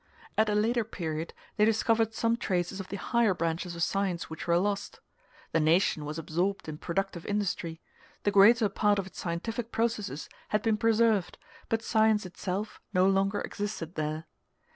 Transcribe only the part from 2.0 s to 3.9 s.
some traces of the higher branches of